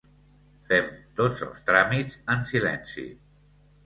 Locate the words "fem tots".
0.69-1.43